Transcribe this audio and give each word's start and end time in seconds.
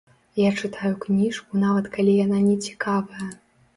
Я 0.39 0.47
чытаю 0.61 0.91
кніжку 1.03 1.61
нават 1.65 1.85
калі 1.99 2.17
яна 2.25 2.39
нецікавая. 2.49 3.29